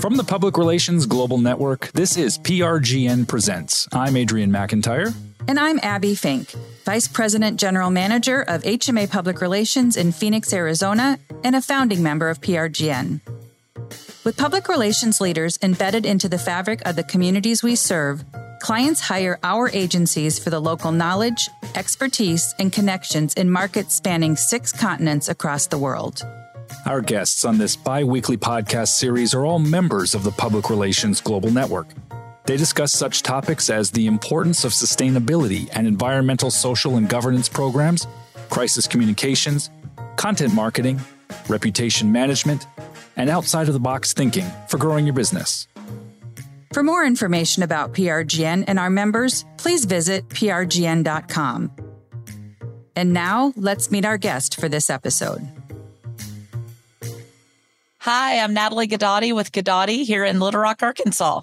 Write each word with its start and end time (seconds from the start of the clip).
From 0.00 0.16
the 0.16 0.22
Public 0.22 0.56
Relations 0.56 1.06
Global 1.06 1.38
Network, 1.38 1.88
this 1.88 2.16
is 2.16 2.38
PRGN 2.38 3.26
Presents. 3.26 3.88
I'm 3.92 4.16
Adrian 4.16 4.48
McIntyre. 4.48 5.12
And 5.48 5.58
I'm 5.58 5.80
Abbie 5.82 6.14
Fink, 6.14 6.52
Vice 6.84 7.08
President 7.08 7.58
General 7.58 7.90
Manager 7.90 8.42
of 8.42 8.62
HMA 8.62 9.10
Public 9.10 9.40
Relations 9.40 9.96
in 9.96 10.12
Phoenix, 10.12 10.52
Arizona, 10.52 11.18
and 11.42 11.56
a 11.56 11.60
founding 11.60 12.00
member 12.00 12.28
of 12.28 12.40
PRGN. 12.40 13.20
With 14.22 14.36
public 14.36 14.68
relations 14.68 15.20
leaders 15.20 15.58
embedded 15.62 16.06
into 16.06 16.28
the 16.28 16.38
fabric 16.38 16.80
of 16.86 16.94
the 16.94 17.02
communities 17.02 17.64
we 17.64 17.74
serve, 17.74 18.22
clients 18.60 19.00
hire 19.00 19.40
our 19.42 19.68
agencies 19.70 20.38
for 20.38 20.50
the 20.50 20.60
local 20.60 20.92
knowledge, 20.92 21.48
expertise, 21.74 22.54
and 22.60 22.72
connections 22.72 23.34
in 23.34 23.50
markets 23.50 23.96
spanning 23.96 24.36
six 24.36 24.70
continents 24.70 25.28
across 25.28 25.66
the 25.66 25.78
world. 25.78 26.22
Our 26.86 27.00
guests 27.00 27.44
on 27.44 27.58
this 27.58 27.76
bi 27.76 28.04
weekly 28.04 28.36
podcast 28.36 28.88
series 28.88 29.34
are 29.34 29.44
all 29.44 29.58
members 29.58 30.14
of 30.14 30.22
the 30.22 30.30
Public 30.30 30.70
Relations 30.70 31.20
Global 31.20 31.50
Network. 31.50 31.88
They 32.46 32.56
discuss 32.56 32.92
such 32.92 33.22
topics 33.22 33.68
as 33.68 33.90
the 33.90 34.06
importance 34.06 34.64
of 34.64 34.72
sustainability 34.72 35.68
and 35.74 35.86
environmental, 35.86 36.50
social, 36.50 36.96
and 36.96 37.08
governance 37.08 37.48
programs, 37.48 38.06
crisis 38.48 38.86
communications, 38.86 39.70
content 40.16 40.54
marketing, 40.54 41.00
reputation 41.48 42.10
management, 42.10 42.66
and 43.16 43.28
outside 43.28 43.68
of 43.68 43.74
the 43.74 43.80
box 43.80 44.12
thinking 44.12 44.46
for 44.68 44.78
growing 44.78 45.04
your 45.04 45.14
business. 45.14 45.68
For 46.72 46.82
more 46.82 47.04
information 47.04 47.62
about 47.62 47.92
PRGN 47.92 48.64
and 48.66 48.78
our 48.78 48.90
members, 48.90 49.44
please 49.56 49.84
visit 49.84 50.28
prgn.com. 50.28 51.72
And 52.96 53.12
now, 53.12 53.52
let's 53.56 53.90
meet 53.90 54.04
our 54.04 54.18
guest 54.18 54.60
for 54.60 54.68
this 54.68 54.90
episode. 54.90 55.57
Hi, 58.10 58.38
I'm 58.38 58.54
Natalie 58.54 58.88
Ghidotti 58.88 59.34
with 59.34 59.52
Ghidotti 59.52 60.02
here 60.02 60.24
in 60.24 60.40
Little 60.40 60.62
Rock, 60.62 60.82
Arkansas. 60.82 61.42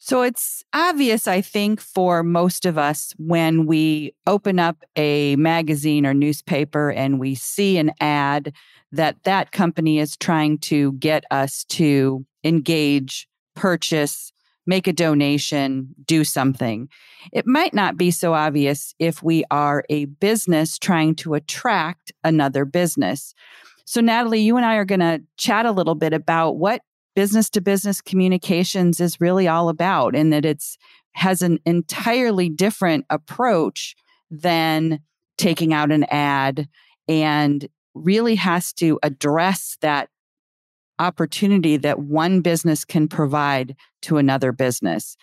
So 0.00 0.22
it's 0.22 0.64
obvious, 0.74 1.28
I 1.28 1.40
think, 1.40 1.80
for 1.80 2.24
most 2.24 2.66
of 2.66 2.76
us 2.76 3.14
when 3.16 3.64
we 3.64 4.12
open 4.26 4.58
up 4.58 4.82
a 4.96 5.36
magazine 5.36 6.04
or 6.04 6.12
newspaper 6.12 6.90
and 6.90 7.20
we 7.20 7.36
see 7.36 7.78
an 7.78 7.92
ad 8.00 8.52
that 8.90 9.22
that 9.22 9.52
company 9.52 10.00
is 10.00 10.16
trying 10.16 10.58
to 10.58 10.94
get 10.94 11.22
us 11.30 11.62
to 11.66 12.26
engage, 12.42 13.28
purchase, 13.54 14.32
make 14.66 14.88
a 14.88 14.92
donation, 14.92 15.94
do 16.06 16.24
something. 16.24 16.88
It 17.32 17.46
might 17.46 17.72
not 17.72 17.96
be 17.96 18.10
so 18.10 18.34
obvious 18.34 18.96
if 18.98 19.22
we 19.22 19.44
are 19.52 19.84
a 19.88 20.06
business 20.06 20.76
trying 20.76 21.14
to 21.16 21.34
attract 21.34 22.10
another 22.24 22.64
business. 22.64 23.32
So, 23.90 24.00
Natalie, 24.00 24.38
you 24.38 24.56
and 24.56 24.64
I 24.64 24.76
are 24.76 24.84
going 24.84 25.00
to 25.00 25.20
chat 25.36 25.66
a 25.66 25.72
little 25.72 25.96
bit 25.96 26.12
about 26.12 26.52
what 26.52 26.82
business 27.16 27.50
to 27.50 27.60
business 27.60 28.00
communications 28.00 29.00
is 29.00 29.20
really 29.20 29.48
all 29.48 29.68
about 29.68 30.14
and 30.14 30.32
that 30.32 30.44
it's 30.44 30.78
has 31.14 31.42
an 31.42 31.58
entirely 31.66 32.48
different 32.48 33.04
approach 33.10 33.96
than 34.30 35.00
taking 35.38 35.74
out 35.74 35.90
an 35.90 36.04
ad 36.04 36.68
and 37.08 37.66
really 37.92 38.36
has 38.36 38.72
to 38.74 39.00
address 39.02 39.76
that 39.80 40.08
opportunity 41.00 41.76
that 41.76 41.98
one 41.98 42.42
business 42.42 42.84
can 42.84 43.08
provide 43.08 43.74
to 44.02 44.18
another 44.18 44.52
business. 44.52 45.16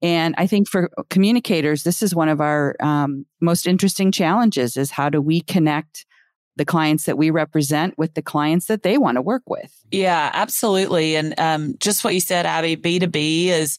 And 0.00 0.36
I 0.38 0.46
think 0.46 0.68
for 0.68 0.92
communicators, 1.10 1.82
this 1.82 2.04
is 2.04 2.14
one 2.14 2.28
of 2.28 2.40
our 2.40 2.76
um, 2.78 3.26
most 3.40 3.66
interesting 3.66 4.12
challenges 4.12 4.76
is 4.76 4.92
how 4.92 5.08
do 5.08 5.20
we 5.20 5.40
connect 5.40 6.06
the 6.56 6.64
clients 6.64 7.04
that 7.04 7.16
we 7.16 7.30
represent 7.30 7.96
with 7.96 8.14
the 8.14 8.22
clients 8.22 8.66
that 8.66 8.82
they 8.82 8.98
want 8.98 9.16
to 9.16 9.22
work 9.22 9.42
with. 9.46 9.72
Yeah, 9.90 10.30
absolutely. 10.32 11.16
And 11.16 11.38
um, 11.38 11.74
just 11.78 12.04
what 12.04 12.14
you 12.14 12.20
said, 12.20 12.46
Abbie, 12.46 12.76
B2B 12.76 13.46
is 13.46 13.78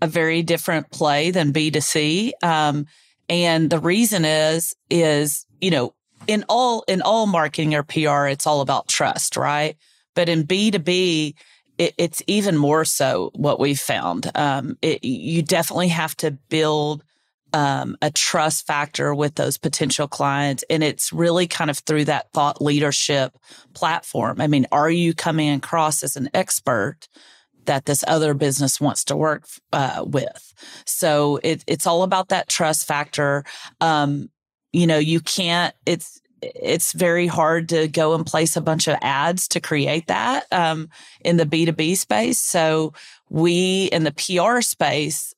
a 0.00 0.06
very 0.06 0.42
different 0.42 0.90
play 0.90 1.30
than 1.30 1.52
B2C. 1.52 2.32
Um, 2.42 2.86
and 3.28 3.70
the 3.70 3.78
reason 3.78 4.24
is, 4.24 4.74
is, 4.90 5.46
you 5.60 5.70
know, 5.70 5.94
in 6.26 6.44
all, 6.48 6.84
in 6.86 7.02
all 7.02 7.26
marketing 7.26 7.74
or 7.74 7.82
PR, 7.82 8.26
it's 8.26 8.46
all 8.46 8.60
about 8.60 8.88
trust, 8.88 9.36
right? 9.36 9.76
But 10.14 10.28
in 10.28 10.46
B2B, 10.46 11.34
it, 11.78 11.94
it's 11.98 12.22
even 12.26 12.56
more 12.56 12.84
so 12.84 13.30
what 13.34 13.58
we've 13.58 13.80
found. 13.80 14.30
Um, 14.34 14.76
it, 14.82 15.02
you 15.02 15.42
definitely 15.42 15.88
have 15.88 16.16
to 16.18 16.30
build 16.30 17.02
um, 17.52 17.96
a 18.02 18.10
trust 18.10 18.66
factor 18.66 19.14
with 19.14 19.34
those 19.34 19.58
potential 19.58 20.08
clients. 20.08 20.64
And 20.70 20.82
it's 20.82 21.12
really 21.12 21.46
kind 21.46 21.70
of 21.70 21.78
through 21.78 22.06
that 22.06 22.32
thought 22.32 22.62
leadership 22.62 23.38
platform. 23.74 24.40
I 24.40 24.46
mean, 24.46 24.66
are 24.72 24.90
you 24.90 25.14
coming 25.14 25.52
across 25.54 26.02
as 26.02 26.16
an 26.16 26.30
expert? 26.34 27.08
that 27.66 27.86
this 27.86 28.04
other 28.08 28.34
business 28.34 28.80
wants 28.80 29.04
to 29.04 29.16
work 29.16 29.44
uh, 29.72 30.04
with. 30.04 30.52
So 30.84 31.38
it, 31.44 31.62
it's 31.68 31.86
all 31.86 32.02
about 32.02 32.28
that 32.30 32.48
trust 32.48 32.88
factor. 32.88 33.44
Um, 33.80 34.30
you 34.72 34.86
know, 34.86 34.98
you 34.98 35.20
can't, 35.20 35.74
it's, 35.86 36.20
it's 36.42 36.92
very 36.92 37.28
hard 37.28 37.68
to 37.68 37.86
go 37.86 38.14
and 38.14 38.26
place 38.26 38.56
a 38.56 38.60
bunch 38.60 38.88
of 38.88 38.98
ads 39.00 39.46
to 39.48 39.60
create 39.60 40.08
that 40.08 40.46
um, 40.50 40.88
in 41.20 41.36
the 41.36 41.46
B2B 41.46 41.96
space. 41.96 42.40
So 42.40 42.94
we 43.30 43.84
in 43.92 44.02
the 44.04 44.12
PR 44.12 44.60
space 44.60 45.34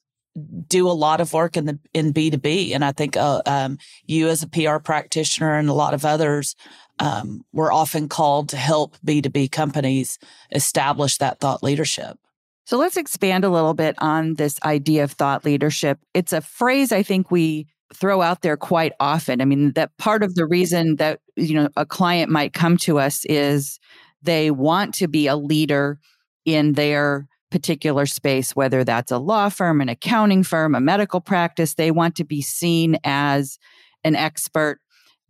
do 0.66 0.88
a 0.88 0.92
lot 0.92 1.20
of 1.20 1.32
work 1.32 1.56
in 1.56 1.66
the 1.66 1.78
in 1.92 2.12
B2B. 2.12 2.74
And 2.74 2.84
I 2.84 2.92
think 2.92 3.16
uh, 3.16 3.42
um, 3.46 3.78
you 4.06 4.28
as 4.28 4.42
a 4.42 4.48
PR 4.48 4.78
practitioner 4.78 5.54
and 5.54 5.68
a 5.68 5.74
lot 5.74 5.94
of 5.94 6.04
others 6.04 6.56
um, 6.98 7.44
were 7.52 7.72
often 7.72 8.08
called 8.08 8.48
to 8.50 8.56
help 8.56 8.96
B2B 9.06 9.52
companies 9.52 10.18
establish 10.50 11.18
that 11.18 11.40
thought 11.40 11.62
leadership. 11.62 12.18
So 12.66 12.78
let's 12.78 12.96
expand 12.96 13.44
a 13.44 13.50
little 13.50 13.74
bit 13.74 13.94
on 13.98 14.34
this 14.34 14.58
idea 14.64 15.04
of 15.04 15.12
thought 15.12 15.44
leadership. 15.44 15.98
It's 16.14 16.32
a 16.32 16.40
phrase 16.40 16.92
I 16.92 17.02
think 17.02 17.30
we 17.30 17.66
throw 17.92 18.22
out 18.22 18.42
there 18.42 18.56
quite 18.56 18.92
often. 18.98 19.40
I 19.40 19.44
mean, 19.44 19.72
that 19.72 19.96
part 19.98 20.22
of 20.22 20.34
the 20.34 20.46
reason 20.46 20.96
that 20.96 21.20
you 21.36 21.54
know 21.54 21.68
a 21.76 21.86
client 21.86 22.30
might 22.30 22.52
come 22.52 22.76
to 22.78 22.98
us 22.98 23.24
is 23.26 23.78
they 24.22 24.50
want 24.50 24.94
to 24.94 25.08
be 25.08 25.26
a 25.26 25.36
leader 25.36 25.98
in 26.44 26.72
their 26.72 27.28
particular 27.54 28.04
space, 28.04 28.56
whether 28.56 28.82
that's 28.82 29.12
a 29.12 29.18
law 29.18 29.48
firm, 29.48 29.80
an 29.80 29.88
accounting 29.88 30.42
firm, 30.42 30.74
a 30.74 30.80
medical 30.80 31.20
practice, 31.20 31.74
they 31.74 31.92
want 31.92 32.16
to 32.16 32.24
be 32.24 32.42
seen 32.42 32.98
as 33.04 33.60
an 34.02 34.16
expert, 34.16 34.80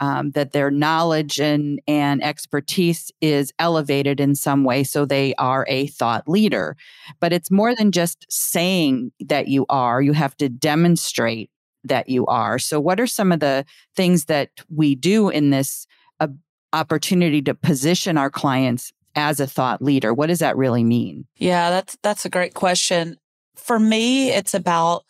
um, 0.01 0.31
that 0.31 0.53
their 0.53 0.71
knowledge 0.71 1.39
and, 1.39 1.83
and 1.87 2.25
expertise 2.25 3.13
is 3.21 3.53
elevated 3.59 4.21
in 4.21 4.35
some 4.35 4.65
way. 4.65 4.85
So 4.85 5.05
they 5.05 5.35
are 5.35 5.67
a 5.69 5.87
thought 5.89 6.27
leader. 6.27 6.79
But 7.21 7.35
it's 7.35 7.51
more 7.51 7.77
than 7.77 7.93
just 7.93 8.25
saying 8.31 9.13
that 9.21 9.49
you 9.49 9.67
are, 9.69 10.01
you 10.01 10.15
have 10.15 10.35
to 10.39 10.49
demonstrate 10.49 11.51
that 11.85 12.09
you 12.09 12.25
are. 12.25 12.59
So, 12.59 12.81
what 12.81 12.99
are 13.01 13.07
some 13.07 13.33
of 13.33 13.41
the 13.41 13.67
things 13.95 14.25
that 14.25 14.49
we 14.75 14.95
do 14.95 15.29
in 15.29 15.51
this 15.51 15.87
uh, 16.21 16.29
opportunity 16.73 17.43
to 17.43 17.55
position 17.55 18.17
our 18.17 18.31
clients 18.31 18.95
as 19.15 19.41
a 19.41 19.47
thought 19.47 19.83
leader? 19.83 20.13
What 20.13 20.27
does 20.27 20.41
that 20.41 20.57
really 20.57 20.85
mean? 20.85 21.27
Yeah, 21.37 21.71
that's 21.71 21.97
that's 22.03 22.25
a 22.25 22.31
great 22.31 22.55
question. 22.55 23.17
For 23.57 23.79
me, 23.79 24.31
it's 24.31 24.55
about 24.55 25.05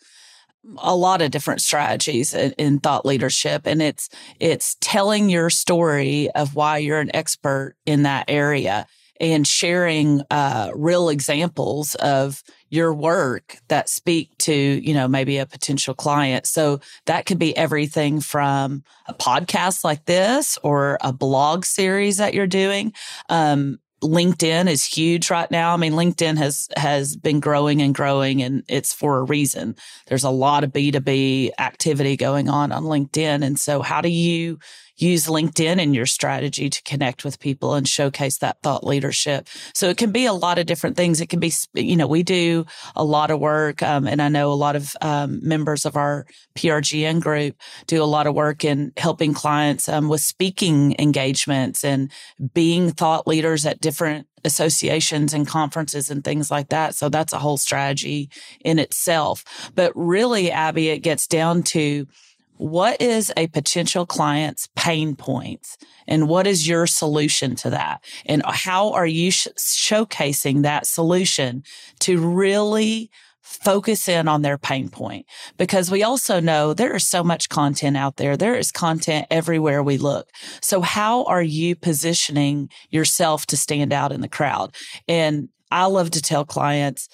a 0.79 0.95
lot 0.95 1.21
of 1.21 1.31
different 1.31 1.61
strategies 1.61 2.33
in, 2.33 2.51
in, 2.53 2.79
thought 2.79 3.05
leadership 3.05 3.67
and 3.67 3.81
it's 3.81 4.09
it's 4.39 4.77
telling 4.81 5.29
your 5.29 5.49
story 5.49 6.29
of 6.31 6.55
why 6.55 6.77
you're 6.77 6.99
an 6.99 7.15
expert 7.15 7.75
in 7.85 8.03
that 8.03 8.25
area 8.27 8.87
and 9.19 9.47
sharing 9.47 10.21
uh, 10.29 10.71
real 10.75 11.09
examples 11.09 11.95
of 11.95 12.43
your 12.69 12.93
work 12.93 13.57
that 13.67 13.87
speak 13.87 14.35
to 14.39 14.53
you 14.53 14.93
know 14.93 15.07
maybe 15.07 15.37
a 15.37 15.45
potential 15.45 15.93
client 15.93 16.45
so 16.45 16.79
that 17.05 17.25
could 17.25 17.39
be 17.39 17.55
everything 17.55 18.19
from 18.19 18.83
a 19.07 19.13
podcast 19.13 19.83
like 19.83 20.05
this 20.05 20.57
or 20.63 20.97
a 21.01 21.13
blog 21.13 21.63
series 21.63 22.17
that 22.17 22.33
you're 22.33 22.47
doing 22.47 22.91
um, 23.29 23.79
LinkedIn 24.05 24.69
is 24.69 24.83
huge 24.83 25.29
right 25.29 25.49
now. 25.49 25.73
I 25.73 25.77
mean, 25.77 25.93
LinkedIn 25.93 26.37
has 26.37 26.69
has 26.77 27.15
been 27.15 27.39
growing 27.39 27.81
and 27.81 27.93
growing, 27.93 28.41
and 28.41 28.63
it's 28.67 28.93
for 28.93 29.19
a 29.19 29.23
reason. 29.23 29.75
There's 30.07 30.23
a 30.23 30.29
lot 30.29 30.63
of 30.63 30.71
B 30.71 30.91
two 30.91 30.99
B 30.99 31.51
activity 31.59 32.15
going 32.17 32.49
on 32.49 32.71
on 32.71 32.83
LinkedIn, 32.83 33.45
and 33.45 33.59
so 33.59 33.81
how 33.81 34.01
do 34.01 34.09
you 34.09 34.59
use 34.97 35.27
LinkedIn 35.27 35.79
in 35.79 35.93
your 35.93 36.05
strategy 36.05 36.69
to 36.69 36.81
connect 36.83 37.23
with 37.23 37.39
people 37.39 37.73
and 37.73 37.87
showcase 37.87 38.37
that 38.37 38.57
thought 38.61 38.85
leadership. 38.85 39.47
So 39.73 39.89
it 39.89 39.97
can 39.97 40.11
be 40.11 40.25
a 40.25 40.33
lot 40.33 40.57
of 40.57 40.65
different 40.65 40.95
things. 40.95 41.21
It 41.21 41.29
can 41.29 41.39
be, 41.39 41.51
you 41.73 41.95
know, 41.95 42.07
we 42.07 42.23
do 42.23 42.65
a 42.95 43.03
lot 43.03 43.31
of 43.31 43.39
work, 43.39 43.81
um, 43.83 44.07
and 44.07 44.21
I 44.21 44.29
know 44.29 44.51
a 44.51 44.53
lot 44.53 44.75
of 44.75 44.95
um, 45.01 45.39
members 45.47 45.85
of 45.85 45.95
our 45.95 46.25
PRGN 46.55 47.21
group 47.21 47.55
do 47.87 48.01
a 48.01 48.05
lot 48.05 48.27
of 48.27 48.35
work 48.35 48.63
in 48.63 48.93
helping 48.97 49.33
clients 49.33 49.89
um, 49.89 50.07
with 50.09 50.21
speaking 50.21 50.95
engagements 50.99 51.83
and 51.83 52.11
being 52.53 52.91
thought 52.91 53.27
leaders 53.27 53.65
at 53.65 53.81
different 53.81 54.27
associations 54.45 55.33
and 55.33 55.47
conferences 55.47 56.09
and 56.09 56.23
things 56.23 56.51
like 56.51 56.69
that. 56.69 56.95
So 56.95 57.09
that's 57.09 57.33
a 57.33 57.39
whole 57.39 57.57
strategy 57.57 58.29
in 58.63 58.79
itself. 58.79 59.43
But 59.75 59.91
really, 59.95 60.51
Abbie, 60.51 60.89
it 60.89 60.99
gets 60.99 61.27
down 61.27 61.63
to 61.63 62.07
what 62.57 63.01
is 63.01 63.33
a 63.35 63.47
potential 63.47 64.05
client's 64.05 64.69
pain 64.75 65.15
points 65.15 65.77
and 66.07 66.27
what 66.27 66.47
is 66.47 66.67
your 66.67 66.87
solution 66.87 67.55
to 67.55 67.69
that? 67.71 68.03
And 68.25 68.43
how 68.45 68.91
are 68.93 69.05
you 69.05 69.31
sh- 69.31 69.47
showcasing 69.57 70.61
that 70.61 70.87
solution 70.87 71.63
to 72.01 72.17
really 72.17 73.09
focus 73.41 74.07
in 74.07 74.27
on 74.27 74.41
their 74.41 74.57
pain 74.57 74.89
point? 74.89 75.25
Because 75.57 75.91
we 75.91 76.03
also 76.03 76.39
know 76.39 76.73
there 76.73 76.95
is 76.95 77.07
so 77.07 77.23
much 77.23 77.49
content 77.49 77.97
out 77.97 78.15
there. 78.17 78.37
There 78.37 78.55
is 78.55 78.71
content 78.71 79.27
everywhere 79.29 79.83
we 79.83 79.97
look. 79.97 80.29
So 80.61 80.81
how 80.81 81.25
are 81.25 81.43
you 81.43 81.75
positioning 81.75 82.69
yourself 82.89 83.45
to 83.47 83.57
stand 83.57 83.91
out 83.91 84.11
in 84.11 84.21
the 84.21 84.29
crowd? 84.29 84.73
And 85.07 85.49
I 85.71 85.85
love 85.87 86.11
to 86.11 86.21
tell 86.21 86.45
clients, 86.45 87.09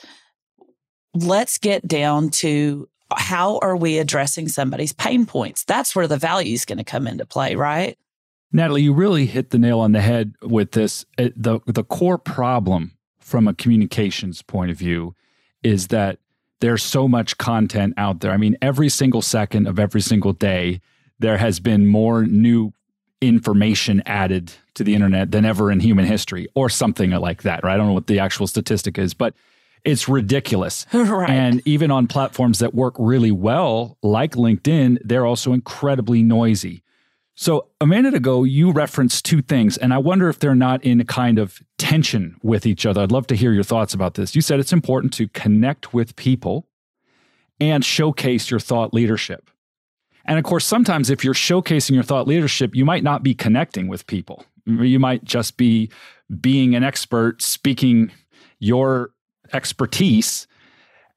let's 1.15 1.57
get 1.57 1.87
down 1.87 2.29
to 2.29 2.87
how 3.17 3.59
are 3.59 3.75
we 3.75 3.97
addressing 3.97 4.47
somebody's 4.47 4.93
pain 4.93 5.25
points? 5.25 5.63
That's 5.63 5.95
where 5.95 6.07
the 6.07 6.17
value 6.17 6.53
is 6.53 6.65
going 6.65 6.77
to 6.77 6.83
come 6.83 7.07
into 7.07 7.25
play, 7.25 7.55
right? 7.55 7.97
Natalie, 8.51 8.83
you 8.83 8.93
really 8.93 9.25
hit 9.25 9.51
the 9.51 9.57
nail 9.57 9.79
on 9.79 9.93
the 9.93 10.01
head 10.01 10.35
with 10.41 10.71
this. 10.71 11.05
Uh, 11.17 11.29
the 11.35 11.59
the 11.65 11.83
core 11.83 12.17
problem 12.17 12.97
from 13.19 13.47
a 13.47 13.53
communications 13.53 14.41
point 14.41 14.71
of 14.71 14.77
view 14.77 15.15
is 15.63 15.87
that 15.87 16.19
there's 16.59 16.83
so 16.83 17.07
much 17.07 17.37
content 17.37 17.93
out 17.97 18.19
there. 18.19 18.31
I 18.31 18.37
mean, 18.37 18.57
every 18.61 18.89
single 18.89 19.21
second 19.21 19.67
of 19.67 19.79
every 19.79 20.01
single 20.01 20.33
day, 20.33 20.81
there 21.19 21.37
has 21.37 21.59
been 21.59 21.87
more 21.87 22.25
new 22.25 22.73
information 23.21 24.01
added 24.05 24.51
to 24.73 24.83
the 24.83 24.95
internet 24.95 25.31
than 25.31 25.45
ever 25.45 25.71
in 25.71 25.79
human 25.79 26.05
history, 26.05 26.47
or 26.55 26.69
something 26.69 27.11
like 27.11 27.43
that. 27.43 27.63
Right? 27.63 27.73
I 27.73 27.77
don't 27.77 27.87
know 27.87 27.93
what 27.93 28.07
the 28.07 28.19
actual 28.19 28.47
statistic 28.47 28.97
is, 28.97 29.13
but 29.13 29.33
it's 29.83 30.07
ridiculous. 30.07 30.86
right. 30.94 31.30
And 31.30 31.62
even 31.66 31.92
on 31.92 32.07
platforms 32.07 32.60
that 32.60 32.74
work 32.74 32.95
really 32.98 33.31
well, 33.31 33.98
like 34.04 34.33
LinkedIn, 34.33 35.00
they're 35.04 35.25
also 35.25 35.54
incredibly 35.54 36.24
noisy. 36.24 36.83
So 37.36 37.69
a 37.80 37.88
minute 37.88 38.13
ago, 38.13 38.44
you 38.44 38.72
referenced 38.72 39.25
two 39.25 39.42
things, 39.42 39.78
and 39.78 39.94
I 39.94 39.98
wonder 39.98 40.30
if 40.30 40.39
they're 40.39 40.54
not 40.54 40.83
in 40.83 41.00
a 41.00 41.06
kind 41.06 41.39
of 41.39 41.62
tension 41.78 42.38
with 42.44 42.66
each 42.66 42.86
other. 42.86 43.01
I'd 43.01 43.12
love 43.12 43.25
to 43.28 43.36
hear 43.36 43.51
your 43.51 43.63
thoughts 43.63 43.94
about 43.94 44.13
this. 44.13 44.36
You 44.36 44.42
said 44.42 44.60
it's 44.60 44.74
important 44.74 45.13
to 45.13 45.28
connect 45.30 45.94
with 45.94 46.16
people 46.16 46.68
and 47.60 47.83
showcase 47.83 48.51
your 48.51 48.60
thought 48.60 48.94
leadership. 48.94 49.50
And 50.25 50.38
of 50.38 50.45
course, 50.45 50.66
sometimes 50.66 51.10
if 51.10 51.24
you're 51.24 51.33
showcasing 51.33 51.92
your 51.92 52.04
thought 52.04 52.28
leadership, 52.28 52.75
you 52.75 52.86
might 52.86 53.04
not 53.04 53.24
be 53.24 53.33
connecting 53.33 53.88
with 53.88 54.06
people. 54.07 54.45
You 54.66 55.00
might 55.00 55.24
just 55.24 55.57
be 55.57 55.89
being 56.39 56.75
an 56.75 56.83
expert, 56.83 57.42
speaking 57.42 58.12
your 58.60 59.12
expertise. 59.53 60.48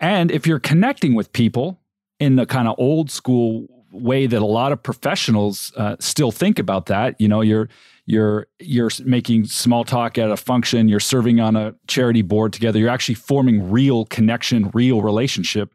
And 0.00 0.30
if 0.30 0.46
you're 0.46 0.60
connecting 0.60 1.14
with 1.14 1.32
people 1.32 1.80
in 2.20 2.36
the 2.36 2.46
kind 2.46 2.68
of 2.68 2.74
old 2.78 3.10
school 3.10 3.66
way 3.92 4.26
that 4.26 4.42
a 4.42 4.46
lot 4.46 4.72
of 4.72 4.82
professionals 4.82 5.72
uh, 5.76 5.96
still 6.00 6.32
think 6.32 6.58
about 6.58 6.86
that, 6.86 7.20
you 7.20 7.28
know, 7.28 7.40
you're 7.40 7.68
you're 8.06 8.46
you're 8.58 8.90
making 9.04 9.46
small 9.46 9.84
talk 9.84 10.18
at 10.18 10.30
a 10.30 10.36
function, 10.36 10.88
you're 10.88 11.00
serving 11.00 11.40
on 11.40 11.56
a 11.56 11.74
charity 11.86 12.22
board 12.22 12.52
together, 12.52 12.78
you're 12.78 12.90
actually 12.90 13.14
forming 13.14 13.70
real 13.70 14.04
connection, 14.06 14.70
real 14.74 15.00
relationship. 15.00 15.72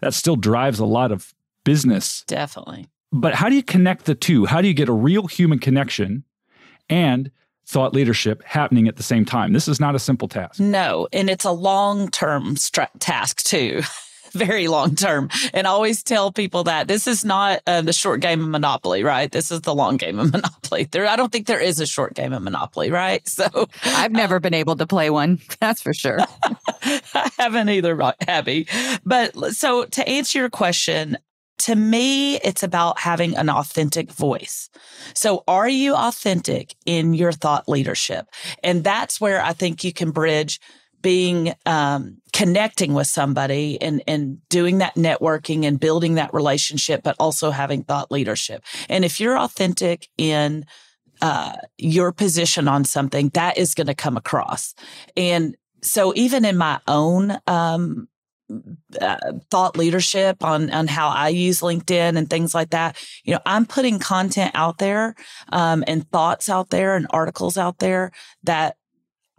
That 0.00 0.14
still 0.14 0.36
drives 0.36 0.78
a 0.78 0.86
lot 0.86 1.12
of 1.12 1.34
business. 1.64 2.24
Definitely. 2.26 2.88
But 3.12 3.34
how 3.34 3.48
do 3.48 3.56
you 3.56 3.62
connect 3.62 4.04
the 4.04 4.14
two? 4.14 4.46
How 4.46 4.60
do 4.60 4.68
you 4.68 4.74
get 4.74 4.88
a 4.88 4.92
real 4.92 5.26
human 5.26 5.58
connection 5.58 6.24
and 6.88 7.30
thought 7.68 7.92
leadership 7.92 8.42
happening 8.44 8.88
at 8.88 8.96
the 8.96 9.02
same 9.02 9.26
time. 9.26 9.52
This 9.52 9.68
is 9.68 9.78
not 9.78 9.94
a 9.94 9.98
simple 9.98 10.26
task. 10.26 10.58
No, 10.58 11.06
and 11.12 11.28
it's 11.28 11.44
a 11.44 11.52
long 11.52 12.10
term 12.10 12.56
task 12.98 13.42
too. 13.42 13.82
Very 14.32 14.68
long 14.68 14.94
term. 14.94 15.30
And 15.54 15.66
I 15.66 15.70
always 15.70 16.02
tell 16.02 16.32
people 16.32 16.64
that 16.64 16.86
this 16.86 17.06
is 17.06 17.24
not 17.24 17.62
uh, 17.66 17.80
the 17.80 17.94
short 17.94 18.20
game 18.20 18.42
of 18.42 18.48
Monopoly, 18.48 19.02
right? 19.02 19.32
This 19.32 19.50
is 19.50 19.62
the 19.62 19.74
long 19.74 19.96
game 19.96 20.18
of 20.18 20.32
Monopoly. 20.32 20.84
There, 20.84 21.06
I 21.06 21.16
don't 21.16 21.32
think 21.32 21.46
there 21.46 21.60
is 21.60 21.80
a 21.80 21.86
short 21.86 22.14
game 22.14 22.34
of 22.34 22.42
Monopoly, 22.42 22.90
right? 22.90 23.26
So 23.38 23.68
I've 23.84 24.10
never 24.10 24.40
been 24.40 24.54
able 24.54 24.74
to 24.76 24.86
play 24.86 25.10
one. 25.10 25.38
That's 25.60 25.80
for 25.80 25.94
sure. 25.94 26.18
I 26.82 27.30
haven't 27.38 27.68
either, 27.68 27.96
Abbie. 28.26 28.66
But 29.04 29.34
so 29.54 29.84
to 29.84 30.08
answer 30.08 30.40
your 30.40 30.50
question, 30.50 31.18
to 31.58 31.74
me, 31.74 32.36
it's 32.36 32.62
about 32.62 33.00
having 33.00 33.36
an 33.36 33.50
authentic 33.50 34.12
voice. 34.12 34.70
So 35.14 35.44
are 35.48 35.68
you 35.68 35.94
authentic 35.94 36.74
in 36.86 37.14
your 37.14 37.32
thought 37.32 37.68
leadership? 37.68 38.26
And 38.62 38.84
that's 38.84 39.20
where 39.20 39.42
I 39.42 39.52
think 39.52 39.84
you 39.84 39.92
can 39.92 40.10
bridge 40.10 40.60
being 41.00 41.54
um, 41.66 42.18
connecting 42.32 42.92
with 42.92 43.06
somebody 43.06 43.80
and 43.80 44.02
and 44.08 44.38
doing 44.48 44.78
that 44.78 44.94
networking 44.96 45.64
and 45.64 45.78
building 45.78 46.14
that 46.14 46.34
relationship, 46.34 47.02
but 47.02 47.16
also 47.20 47.50
having 47.50 47.84
thought 47.84 48.10
leadership. 48.10 48.64
And 48.88 49.04
if 49.04 49.20
you're 49.20 49.38
authentic 49.38 50.08
in 50.18 50.64
uh, 51.20 51.54
your 51.76 52.12
position 52.12 52.68
on 52.68 52.84
something, 52.84 53.28
that 53.30 53.58
is 53.58 53.74
going 53.74 53.86
to 53.86 53.94
come 53.94 54.16
across. 54.16 54.74
And 55.16 55.56
so 55.82 56.12
even 56.16 56.44
in 56.44 56.56
my 56.56 56.80
own 56.86 57.38
um, 57.46 58.08
uh, 59.00 59.16
thought 59.50 59.76
leadership 59.76 60.42
on 60.44 60.70
on 60.70 60.86
how 60.86 61.08
I 61.08 61.28
use 61.28 61.60
LinkedIn 61.60 62.16
and 62.16 62.28
things 62.28 62.54
like 62.54 62.70
that. 62.70 62.96
You 63.24 63.34
know, 63.34 63.40
I'm 63.46 63.66
putting 63.66 63.98
content 63.98 64.52
out 64.54 64.78
there 64.78 65.14
um, 65.50 65.84
and 65.86 66.10
thoughts 66.10 66.48
out 66.48 66.70
there 66.70 66.96
and 66.96 67.06
articles 67.10 67.58
out 67.58 67.78
there 67.78 68.12
that 68.44 68.76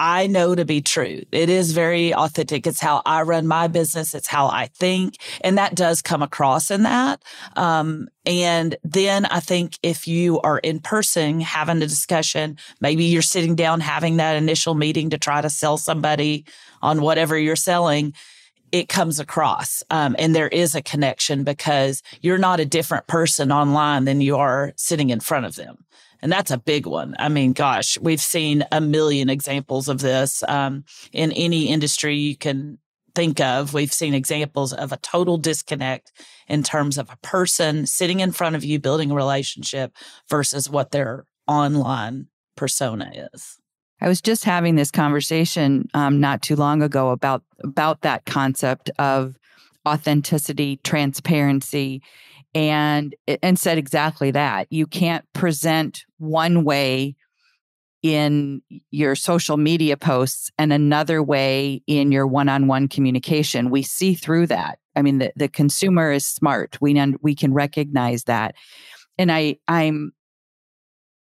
I 0.02 0.28
know 0.28 0.56
to 0.56 0.64
be 0.64 0.82
true. 0.82 1.24
It 1.34 1.50
is 1.50 1.74
very 1.74 2.14
authentic. 2.14 2.66
It's 2.66 2.80
how 2.80 3.02
I 3.06 3.24
run 3.24 3.48
my 3.48 3.68
business. 3.68 4.16
It's 4.16 4.30
how 4.30 4.48
I 4.48 4.68
think. 4.68 5.16
And 5.42 5.58
that 5.58 5.76
does 5.76 6.02
come 6.02 6.22
across 6.22 6.72
in 6.72 6.84
that. 6.84 7.22
Um, 7.58 8.08
and 8.26 8.78
then 8.82 9.26
I 9.26 9.42
think 9.42 9.78
if 9.84 10.08
you 10.08 10.40
are 10.40 10.60
in 10.60 10.80
person 10.80 11.42
having 11.42 11.78
a 11.78 11.88
discussion, 11.88 12.58
maybe 12.80 13.04
you're 13.04 13.22
sitting 13.22 13.56
down 13.56 13.82
having 13.82 14.18
that 14.18 14.38
initial 14.38 14.74
meeting 14.74 15.10
to 15.10 15.18
try 15.18 15.42
to 15.42 15.50
sell 15.50 15.78
somebody 15.78 16.46
on 16.82 17.02
whatever 17.02 17.38
you're 17.38 17.58
selling 17.58 18.14
it 18.72 18.90
comes 18.90 19.20
across. 19.20 19.84
Um, 19.90 20.16
and 20.20 20.36
there 20.36 20.48
is 20.48 20.76
a 20.76 20.82
connection 20.82 21.44
because 21.44 22.02
you're 22.22 22.38
not 22.38 22.60
a 22.60 22.66
different 22.66 23.08
person 23.08 23.52
online 23.52 24.06
than 24.06 24.22
you 24.22 24.38
are 24.38 24.74
sitting 24.76 25.10
in 25.10 25.20
front 25.20 25.46
of 25.46 25.56
them. 25.56 25.86
And 26.22 26.32
that's 26.32 26.52
a 26.52 26.58
big 26.58 26.86
one. 26.86 27.16
I 27.18 27.30
mean, 27.30 27.54
gosh, 27.54 27.98
we've 28.00 28.22
seen 28.22 28.66
a 28.72 28.82
million 28.82 29.30
examples 29.30 29.88
of 29.88 30.00
this 30.00 30.44
um, 30.48 30.84
in 31.14 31.32
any 31.32 31.70
industry 31.70 32.16
you 32.16 32.36
can 32.36 32.78
think 33.16 33.40
of. 33.40 33.74
We've 33.74 33.94
seen 33.94 34.14
examples 34.14 34.74
of 34.74 34.92
a 34.92 34.98
total 34.98 35.38
disconnect 35.38 36.12
in 36.48 36.64
terms 36.64 36.98
of 36.98 37.10
a 37.10 37.18
person 37.18 37.86
sitting 37.86 38.20
in 38.20 38.32
front 38.32 38.56
of 38.56 38.66
you, 38.66 38.80
building 38.80 39.12
a 39.12 39.16
relationship 39.16 39.96
versus 40.30 40.70
what 40.70 40.92
their 40.92 41.26
online 41.48 42.28
persona 42.56 43.30
is. 43.34 43.58
I 44.02 44.08
was 44.08 44.22
just 44.22 44.44
having 44.44 44.76
this 44.76 44.92
conversation 44.92 45.90
um, 45.94 46.20
not 46.20 46.42
too 46.42 46.56
long 46.56 46.82
ago 46.82 47.10
about 47.10 47.44
about 47.64 48.02
that 48.02 48.26
concept 48.26 48.90
of 49.00 49.36
authenticity, 49.88 50.80
transparency, 50.84 52.02
and 52.56 53.16
and 53.44 53.60
said 53.60 53.78
exactly 53.78 54.32
that. 54.32 54.68
You 54.72 54.88
can't 54.88 55.26
present 55.34 56.06
one 56.18 56.64
way 56.64 57.16
in 58.02 58.62
your 58.92 59.16
social 59.16 59.58
media 59.58 59.98
posts 59.98 60.52
and 60.58 60.72
another 60.72 61.22
way 61.22 61.82
in 61.86 62.14
your 62.14 62.26
one-on-one 62.26 62.88
communication. 62.88 63.70
We 63.70 63.84
see 63.84 64.14
through 64.14 64.48
that. 64.48 64.80
I 64.96 65.02
mean, 65.02 65.18
the, 65.18 65.34
the 65.36 65.50
consumer 65.50 66.12
is 66.12 66.26
smart. 66.26 66.78
We 66.80 66.94
we 67.22 67.36
can 67.36 67.54
recognize 67.54 68.24
that. 68.26 68.56
And 69.18 69.32
I 69.32 69.58
I'm 69.68 70.14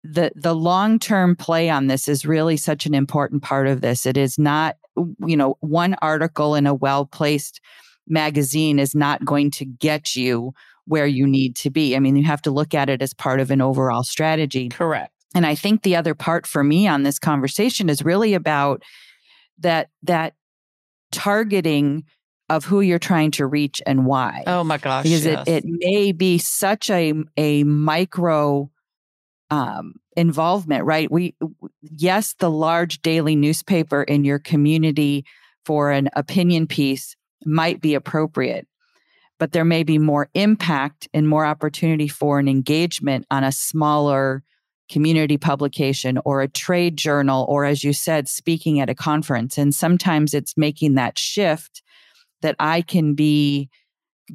the 0.04 0.32
the 0.36 0.54
long 0.54 1.00
term 1.00 1.36
play 1.36 1.70
on 1.70 1.88
this 1.88 2.08
is 2.08 2.26
really 2.26 2.58
such 2.58 2.86
an 2.86 2.94
important 2.94 3.42
part 3.42 3.68
of 3.68 3.82
this. 3.82 4.06
It 4.06 4.18
is 4.18 4.38
not, 4.38 4.78
you 5.26 5.38
know, 5.38 5.58
one 5.62 5.96
article 6.02 6.56
in 6.56 6.68
a 6.68 6.74
well 6.74 7.06
placed 7.06 7.62
magazine 8.08 8.80
is 8.80 8.94
not 8.94 9.24
going 9.24 9.50
to 9.52 9.66
get 9.66 10.16
you 10.16 10.54
where 10.86 11.08
you 11.08 11.26
need 11.26 11.56
to 11.56 11.70
be. 11.70 11.96
I 11.96 12.00
mean, 12.00 12.18
you 12.18 12.26
have 12.26 12.42
to 12.42 12.52
look 12.52 12.74
at 12.74 12.90
it 12.90 13.02
as 13.02 13.14
part 13.14 13.40
of 13.40 13.50
an 13.52 13.62
overall 13.62 14.04
strategy. 14.04 14.68
Correct. 14.68 15.14
And 15.34 15.46
I 15.46 15.56
think 15.56 15.84
the 15.84 15.96
other 15.96 16.14
part 16.14 16.46
for 16.46 16.64
me 16.64 16.88
on 16.88 17.04
this 17.04 17.18
conversation 17.18 17.90
is 17.90 18.04
really 18.04 18.34
about 18.34 18.84
that 19.60 19.90
that 20.04 20.34
targeting 21.12 22.04
of 22.50 22.66
who 22.66 22.82
you're 22.82 23.00
trying 23.00 23.32
to 23.32 23.48
reach 23.48 23.82
and 23.86 24.06
why. 24.06 24.44
Oh 24.46 24.64
my 24.64 24.78
gosh. 24.78 25.04
Because 25.04 25.26
yes. 25.26 25.48
it, 25.48 25.64
it 25.64 25.66
may 25.66 26.12
be 26.12 26.38
such 26.38 26.90
a 26.90 27.14
a 27.38 27.64
micro 27.64 28.70
um, 29.54 29.94
involvement, 30.18 30.84
right? 30.84 31.12
We, 31.12 31.36
yes, 31.82 32.34
the 32.40 32.50
large 32.50 33.04
daily 33.04 33.36
newspaper 33.36 34.02
in 34.02 34.24
your 34.24 34.40
community 34.40 35.26
for 35.64 35.92
an 35.92 36.10
opinion 36.16 36.66
piece 36.66 37.16
might 37.46 37.80
be 37.80 37.94
appropriate, 37.94 38.68
but 39.38 39.52
there 39.52 39.64
may 39.64 39.84
be 39.84 40.00
more 40.00 40.30
impact 40.34 41.08
and 41.14 41.30
more 41.30 41.46
opportunity 41.46 42.08
for 42.08 42.40
an 42.40 42.48
engagement 42.48 43.28
on 43.30 43.44
a 43.44 43.52
smaller 43.52 44.42
community 44.90 45.38
publication 45.38 46.18
or 46.26 46.42
a 46.42 46.48
trade 46.48 46.98
journal, 46.98 47.46
or 47.48 47.64
as 47.64 47.84
you 47.84 47.94
said, 47.94 48.28
speaking 48.28 48.80
at 48.80 48.90
a 48.90 48.96
conference. 48.96 49.60
And 49.60 49.74
sometimes 49.74 50.34
it's 50.34 50.58
making 50.58 50.96
that 50.96 51.20
shift 51.20 51.84
that 52.42 52.56
I 52.60 52.82
can 52.82 53.14
be 53.14 53.70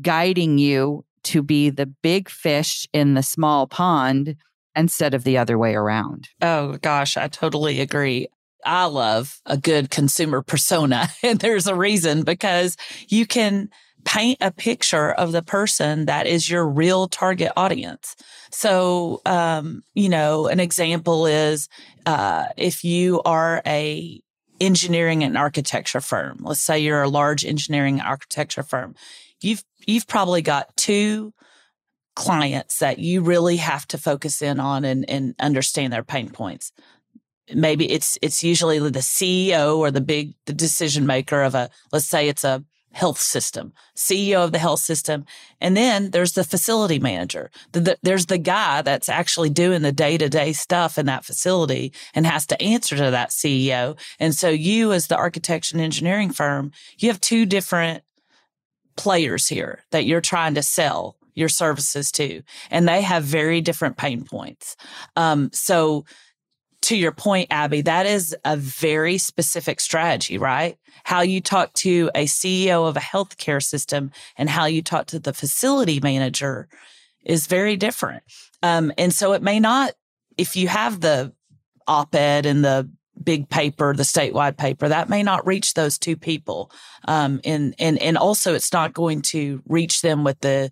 guiding 0.00 0.58
you 0.58 1.04
to 1.24 1.42
be 1.42 1.70
the 1.70 1.86
big 1.86 2.28
fish 2.28 2.86
in 2.92 3.14
the 3.14 3.22
small 3.22 3.66
pond 3.66 4.36
instead 4.78 5.12
of 5.12 5.24
the 5.24 5.36
other 5.36 5.58
way 5.58 5.74
around. 5.74 6.28
Oh, 6.40 6.78
gosh, 6.78 7.16
I 7.16 7.28
totally 7.28 7.80
agree. 7.80 8.28
I 8.64 8.86
love 8.86 9.40
a 9.44 9.56
good 9.56 9.90
consumer 9.90 10.42
persona. 10.42 11.08
And 11.22 11.40
there's 11.40 11.66
a 11.66 11.74
reason 11.74 12.22
because 12.22 12.76
you 13.08 13.26
can 13.26 13.70
paint 14.04 14.38
a 14.40 14.52
picture 14.52 15.10
of 15.12 15.32
the 15.32 15.42
person 15.42 16.06
that 16.06 16.26
is 16.26 16.48
your 16.48 16.66
real 16.66 17.08
target 17.08 17.52
audience. 17.56 18.16
So, 18.50 19.20
um, 19.26 19.82
you 19.94 20.08
know, 20.08 20.46
an 20.46 20.60
example 20.60 21.26
is 21.26 21.68
uh, 22.06 22.46
if 22.56 22.84
you 22.84 23.20
are 23.24 23.60
a 23.66 24.20
engineering 24.60 25.24
and 25.24 25.36
architecture 25.36 26.00
firm, 26.00 26.38
let's 26.40 26.60
say 26.60 26.78
you're 26.78 27.02
a 27.02 27.08
large 27.08 27.44
engineering 27.44 28.00
architecture 28.00 28.62
firm, 28.62 28.94
you've 29.40 29.64
you've 29.86 30.06
probably 30.06 30.42
got 30.42 30.74
two 30.76 31.32
clients 32.18 32.80
that 32.80 32.98
you 32.98 33.20
really 33.20 33.58
have 33.58 33.86
to 33.86 33.96
focus 33.96 34.42
in 34.42 34.58
on 34.58 34.84
and, 34.84 35.08
and 35.08 35.36
understand 35.38 35.92
their 35.92 36.02
pain 36.02 36.28
points. 36.28 36.72
Maybe 37.54 37.88
it's 37.88 38.18
it's 38.20 38.42
usually 38.42 38.80
the 38.80 38.98
CEO 38.98 39.78
or 39.78 39.92
the 39.92 40.00
big 40.00 40.34
the 40.46 40.52
decision 40.52 41.06
maker 41.06 41.42
of 41.42 41.54
a 41.54 41.70
let's 41.92 42.06
say 42.06 42.28
it's 42.28 42.42
a 42.42 42.64
health 42.90 43.20
system, 43.20 43.72
CEO 43.96 44.42
of 44.42 44.50
the 44.50 44.58
health 44.58 44.80
system. 44.80 45.26
And 45.60 45.76
then 45.76 46.10
there's 46.10 46.32
the 46.32 46.42
facility 46.42 46.98
manager. 46.98 47.52
The, 47.70 47.80
the, 47.80 47.98
there's 48.02 48.26
the 48.26 48.38
guy 48.38 48.82
that's 48.82 49.08
actually 49.08 49.50
doing 49.50 49.82
the 49.82 49.92
day 49.92 50.18
to 50.18 50.28
day 50.28 50.52
stuff 50.52 50.98
in 50.98 51.06
that 51.06 51.24
facility 51.24 51.92
and 52.14 52.26
has 52.26 52.46
to 52.46 52.60
answer 52.60 52.96
to 52.96 53.12
that 53.12 53.30
CEO. 53.30 53.96
And 54.18 54.34
so 54.34 54.48
you, 54.48 54.92
as 54.92 55.06
the 55.06 55.16
architecture 55.16 55.76
and 55.76 55.84
engineering 55.84 56.30
firm, 56.30 56.72
you 56.98 57.10
have 57.10 57.20
two 57.20 57.46
different 57.46 58.02
players 58.96 59.46
here 59.46 59.84
that 59.92 60.04
you're 60.04 60.20
trying 60.20 60.54
to 60.54 60.62
sell 60.62 61.14
your 61.34 61.48
services 61.48 62.10
to, 62.12 62.42
and 62.70 62.88
they 62.88 63.02
have 63.02 63.24
very 63.24 63.60
different 63.60 63.96
pain 63.96 64.24
points. 64.24 64.76
Um, 65.16 65.50
so 65.52 66.04
to 66.82 66.96
your 66.96 67.12
point, 67.12 67.48
Abbie, 67.50 67.82
that 67.82 68.06
is 68.06 68.36
a 68.44 68.56
very 68.56 69.18
specific 69.18 69.80
strategy, 69.80 70.38
right? 70.38 70.78
How 71.04 71.22
you 71.22 71.40
talk 71.40 71.72
to 71.74 72.10
a 72.14 72.26
CEO 72.26 72.88
of 72.88 72.96
a 72.96 73.00
healthcare 73.00 73.62
system 73.62 74.10
and 74.36 74.48
how 74.48 74.66
you 74.66 74.82
talk 74.82 75.06
to 75.08 75.18
the 75.18 75.32
facility 75.32 76.00
manager 76.00 76.68
is 77.24 77.46
very 77.46 77.76
different. 77.76 78.22
Um, 78.62 78.92
and 78.96 79.12
so 79.12 79.32
it 79.32 79.42
may 79.42 79.60
not, 79.60 79.92
if 80.36 80.56
you 80.56 80.68
have 80.68 81.00
the 81.00 81.32
op 81.86 82.14
ed 82.14 82.46
and 82.46 82.64
the 82.64 82.88
big 83.22 83.48
paper, 83.48 83.92
the 83.92 84.04
statewide 84.04 84.56
paper, 84.56 84.88
that 84.88 85.08
may 85.08 85.22
not 85.24 85.46
reach 85.46 85.74
those 85.74 85.98
two 85.98 86.16
people. 86.16 86.70
Um, 87.06 87.40
and, 87.44 87.74
and, 87.78 88.00
and 88.00 88.16
also 88.16 88.54
it's 88.54 88.72
not 88.72 88.94
going 88.94 89.22
to 89.22 89.62
reach 89.66 90.02
them 90.02 90.22
with 90.22 90.38
the, 90.40 90.70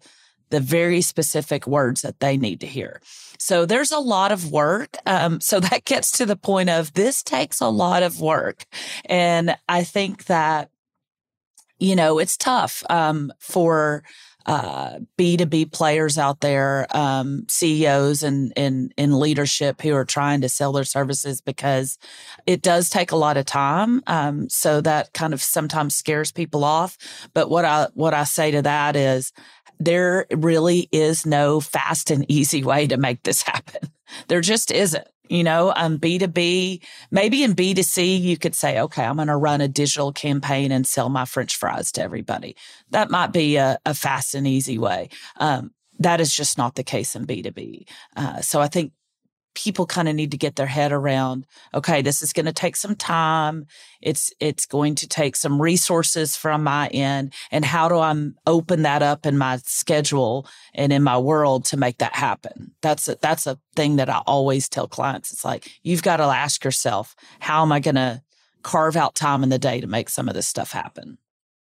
the 0.51 0.61
very 0.61 1.01
specific 1.01 1.67
words 1.67 2.03
that 2.03 2.21
they 2.21 2.37
need 2.37 2.61
to 2.61 2.67
hear. 2.67 3.01
So 3.39 3.67
there's 3.67 3.93
a 3.93 3.99
lot 3.99 4.33
of 4.33 4.51
work. 4.51 4.97
Um, 5.07 5.41
so 5.41 5.61
that 5.67 5.85
gets 5.85 6.11
to 6.13 6.27
the 6.27 6.37
point 6.37 6.71
of 6.71 6.93
this 6.95 7.23
takes 7.23 7.61
a 7.61 7.69
lot 7.69 8.03
of 8.03 8.21
work. 8.21 8.65
And 9.05 9.57
I 9.69 9.85
think 9.85 10.27
that, 10.27 10.71
you 11.79 11.97
know, 11.97 12.19
it's 12.19 12.37
tough 12.37 12.83
um, 12.89 13.33
for 13.39 14.03
uh, 14.47 15.01
B2B 15.19 15.73
players 15.73 16.17
out 16.17 16.41
there, 16.41 16.87
um, 16.97 17.45
CEOs 17.49 18.23
and 18.23 18.53
in, 18.55 18.93
in 18.97 19.19
leadership 19.19 19.83
who 19.83 19.93
are 19.93 20.05
trying 20.05 20.41
to 20.41 20.49
sell 20.49 20.73
their 20.73 20.85
services 20.85 21.41
because 21.41 21.99
it 22.47 22.63
does 22.63 22.89
take 22.89 23.11
a 23.11 23.17
lot 23.17 23.37
of 23.37 23.45
time. 23.45 24.03
Um, 24.07 24.49
so 24.49 24.81
that 24.83 25.13
kind 25.13 25.35
of 25.35 25.43
sometimes 25.43 25.97
scares 25.97 26.31
people 26.31 26.63
off. 26.63 26.97
But 27.35 27.51
what 27.51 27.65
I, 27.65 27.89
what 27.95 28.15
I 28.15 28.23
say 28.23 28.53
to 28.53 28.63
that 28.63 28.95
is 28.95 29.33
there 29.79 30.27
really 30.31 30.89
is 30.93 31.27
no 31.27 31.61
fast 31.61 32.11
and 32.11 32.25
easy 32.31 32.63
way 32.65 32.87
to 32.87 32.97
make 32.97 33.23
this 33.23 33.43
happen. 33.43 33.91
There 34.29 34.41
just 34.41 34.71
isn't. 34.71 35.05
You 35.29 35.43
know, 35.43 35.73
um, 35.75 35.99
B2B, 35.99 36.81
maybe 37.11 37.43
in 37.43 37.55
B2C, 37.57 38.21
you 38.21 38.37
could 38.37 38.55
say, 38.55 38.79
okay, 38.79 39.05
I'm 39.05 39.17
going 39.17 39.27
to 39.27 39.37
run 39.37 39.61
a 39.61 39.67
digital 39.67 40.13
campaign 40.13 40.71
and 40.71 40.87
sell 40.87 41.09
my 41.09 41.25
French 41.25 41.57
fries 41.57 41.91
to 41.93 42.03
everybody. 42.03 42.55
That 42.91 43.11
might 43.11 43.33
be 43.33 43.57
a, 43.57 43.79
a 43.85 43.95
fast 43.95 44.37
and 44.37 44.47
easy 44.47 44.79
way. 44.79 45.09
Um, 45.39 45.73
that 45.99 46.21
is 46.21 46.33
just 46.33 46.57
not 46.57 46.77
the 46.77 46.85
case 46.85 47.17
in 47.17 47.27
B2B. 47.27 47.89
Uh, 48.17 48.41
so 48.43 48.61
I 48.61 48.69
think 48.69 48.93
people 49.57 49.87
kind 49.87 50.09
of 50.09 50.15
need 50.15 50.31
to 50.31 50.37
get 50.37 50.55
their 50.55 50.67
head 50.67 50.93
around 50.93 51.47
okay 51.75 52.03
this 52.03 52.23
is 52.23 52.33
going 52.33 52.47
to 52.47 52.53
take 52.53 52.77
some 52.77 52.95
time. 52.95 53.67
It's 54.01 54.33
it's 54.41 54.67
going 54.67 54.95
to 54.97 55.09
take 55.09 55.37
some 55.37 55.61
resources 55.61 56.37
from 56.37 56.63
my 56.63 56.89
end 56.89 57.33
and 57.51 57.65
how 57.65 57.89
do 57.89 57.97
i 57.99 58.15
open 58.47 58.83
that 58.83 59.03
up 59.03 59.27
in 59.27 59.37
my 59.39 59.59
schedule 59.65 60.47
and 60.75 60.93
in 60.93 61.03
my 61.03 61.19
world 61.19 61.65
to 61.67 61.77
make 61.77 61.99
that 61.99 62.15
happen? 62.15 62.73
That's 62.83 63.09
a, 63.09 63.17
that's 63.21 63.47
a 63.47 63.59
thing 63.75 63.97
that 63.97 64.09
i 64.09 64.19
always 64.27 64.69
tell 64.69 64.89
clients. 64.89 65.33
It's 65.33 65.45
like 65.45 65.71
you've 65.83 66.03
got 66.03 66.19
to 66.19 66.25
ask 66.25 66.65
yourself 66.65 67.15
how 67.41 67.63
am 67.63 67.73
i 67.73 67.81
going 67.81 67.97
to 67.97 68.23
carve 68.63 68.97
out 68.97 69.15
time 69.15 69.43
in 69.43 69.49
the 69.49 69.59
day 69.59 69.81
to 69.81 69.87
make 69.87 70.09
some 70.09 70.29
of 70.29 70.35
this 70.35 70.47
stuff 70.47 70.73
happen? 70.73 71.19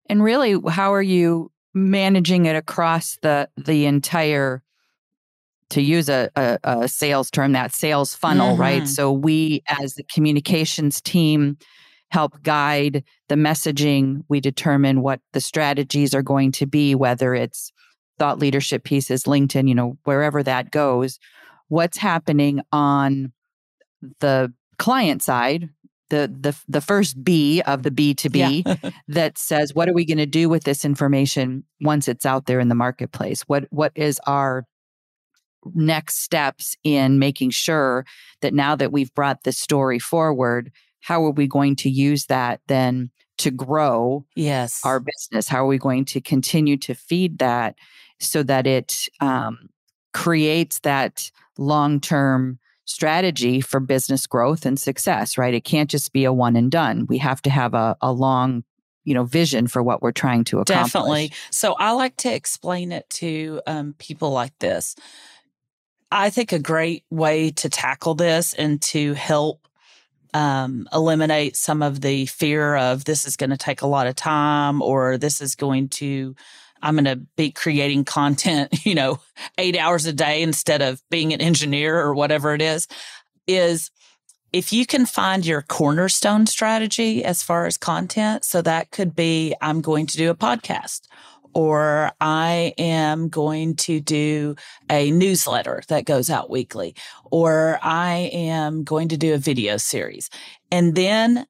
And 0.08 0.24
really 0.24 0.60
how 0.70 0.94
are 0.94 1.02
you 1.02 1.52
managing 1.74 2.46
it 2.46 2.56
across 2.56 3.18
the 3.22 3.50
the 3.58 3.86
entire 3.86 4.62
to 5.72 5.82
use 5.82 6.10
a, 6.10 6.30
a, 6.36 6.60
a 6.64 6.88
sales 6.88 7.32
term, 7.32 7.54
that 7.54 7.74
sales 7.74 8.14
funnel, 8.14 8.54
mm-hmm. 8.54 8.62
right? 8.62 8.88
So 8.88 9.12
we, 9.12 9.64
as 9.68 9.96
the 9.96 10.04
communications 10.04 11.02
team, 11.02 11.58
help 12.10 12.44
guide 12.44 13.04
the 13.30 13.36
messaging. 13.36 14.24
We 14.30 14.40
determine 14.40 15.02
what 15.02 15.22
the 15.34 15.42
strategies 15.42 16.14
are 16.14 16.22
going 16.22 16.52
to 16.54 16.66
be, 16.66 16.94
whether 16.94 17.34
it's 17.34 17.72
thought 18.20 18.38
leadership 18.38 18.84
pieces, 18.84 19.24
LinkedIn, 19.24 19.68
you 19.68 19.76
know, 19.76 19.98
wherever 20.04 20.44
that 20.44 20.72
goes. 20.72 21.20
What's 21.70 21.98
happening 21.98 22.62
on 22.72 23.32
the 24.20 24.54
client 24.78 25.24
side, 25.24 25.70
the 26.10 26.30
the 26.40 26.56
the 26.68 26.82
first 26.82 27.24
B 27.24 27.62
of 27.62 27.84
the 27.84 27.92
B 27.92 28.14
to 28.16 28.30
B 28.30 28.66
that 29.08 29.38
says 29.38 29.74
what 29.74 29.88
are 29.88 29.94
we 29.94 30.06
going 30.06 30.18
to 30.18 30.26
do 30.26 30.50
with 30.50 30.66
this 30.66 30.84
information 30.84 31.64
once 31.80 32.10
it's 32.10 32.26
out 32.26 32.46
there 32.46 32.60
in 32.60 32.68
the 32.68 32.76
marketplace? 32.76 33.44
What 33.44 33.66
what 33.70 33.94
is 33.96 34.20
our 34.28 34.66
next 35.74 36.22
steps 36.22 36.76
in 36.84 37.20
making 37.20 37.52
sure 37.52 38.06
that 38.42 38.54
now 38.54 38.76
that 38.76 38.92
we've 38.92 39.14
brought 39.14 39.44
the 39.44 39.52
story 39.52 40.00
forward, 40.00 40.72
how 41.02 41.24
are 41.26 41.32
we 41.32 41.48
going 41.48 41.76
to 41.78 41.90
use 41.90 42.26
that 42.28 42.62
then 42.68 43.12
to 43.38 43.52
grow 43.52 44.26
yes 44.36 44.82
our 44.86 45.00
business? 45.00 45.48
How 45.48 45.64
are 45.64 45.68
we 45.68 45.78
going 45.78 46.06
to 46.06 46.22
continue 46.22 46.78
to 46.78 46.94
feed 46.94 47.40
that 47.40 47.76
so 48.20 48.44
that 48.44 48.68
it 48.68 49.08
um, 49.20 49.70
creates 50.14 50.80
that 50.80 51.32
long 51.58 52.00
term 52.00 52.60
strategy 52.86 53.62
for 53.62 53.80
business 53.80 54.28
growth 54.28 54.66
and 54.66 54.80
success? 54.80 55.38
Right? 55.38 55.54
It 55.54 55.64
can't 55.64 55.90
just 55.90 56.14
be 56.14 56.24
a 56.24 56.34
one 56.34 56.56
and 56.56 56.70
done. 56.72 57.08
We 57.08 57.18
have 57.18 57.42
to 57.44 57.50
have 57.50 57.74
a, 57.74 57.98
a 58.02 58.12
long 58.12 58.64
you 59.04 59.14
know 59.14 59.24
vision 59.24 59.68
for 59.68 59.82
what 59.82 60.02
we're 60.02 60.12
trying 60.12 60.44
to 60.46 60.60
accomplish. 60.60 60.94
Definitely. 60.94 61.32
So 61.50 61.74
I 61.74 61.92
like 61.92 62.18
to 62.18 62.34
explain 62.34 62.92
it 62.92 63.10
to 63.12 63.62
um, 63.68 63.96
people 63.98 64.32
like 64.32 64.58
this. 64.60 64.96
I 66.12 66.30
think 66.30 66.52
a 66.52 66.60
great 66.60 67.06
way 67.10 67.52
to 67.52 67.70
tackle 67.70 68.16
this 68.16 68.54
and 68.54 68.82
to 68.84 69.14
help 69.14 69.68
um, 70.34 70.88
eliminate 70.94 71.56
some 71.56 71.82
of 71.82 72.02
the 72.02 72.26
fear 72.26 72.76
of 72.76 73.06
this 73.06 73.26
is 73.26 73.38
going 73.38 73.50
to 73.50 73.58
take 73.58 73.82
a 73.82 73.88
lot 73.88 74.08
of 74.08 74.16
time 74.16 74.82
or 74.82 75.18
this 75.18 75.42
is 75.42 75.56
going 75.56 75.90
to 75.90 76.36
I'm 76.84 76.96
going 76.96 77.06
to 77.06 77.24
be 77.38 77.52
creating 77.52 78.06
content, 78.06 78.86
you 78.86 78.96
know, 78.96 79.20
eight 79.58 79.78
hours 79.78 80.06
a 80.06 80.14
day 80.14 80.42
instead 80.42 80.82
of 80.82 81.02
being 81.10 81.34
an 81.34 81.42
engineer 81.42 82.00
or 82.00 82.14
whatever 82.14 82.54
it 82.54 82.62
is, 82.62 82.88
is 83.48 83.92
if 84.52 84.74
you 84.74 84.86
can 84.86 85.06
find 85.06 85.46
your 85.46 85.62
cornerstone 85.62 86.46
strategy 86.46 87.24
as 87.24 87.44
far 87.44 87.66
as 87.66 87.78
content. 87.78 88.44
So 88.44 88.62
that 88.64 88.92
could 88.92 89.16
be, 89.16 89.54
I'm 89.62 89.82
going 89.82 90.08
to 90.08 90.18
do 90.18 90.30
a 90.30 90.36
podcast 90.36 91.02
or 91.54 92.12
I 92.22 92.74
am 92.78 93.30
going 93.30 93.76
to 93.78 94.00
do 94.00 94.56
a 94.90 95.12
newsletter 95.12 95.84
that 95.88 96.06
goes 96.06 96.30
out 96.30 96.50
weekly, 96.50 96.96
or 97.26 97.80
I 97.82 98.30
am 98.34 98.84
going 98.84 99.10
to 99.10 99.18
do 99.18 99.34
a 99.34 99.38
video 99.38 99.78
series. 99.78 100.30
And 100.72 100.96
then 100.96 101.46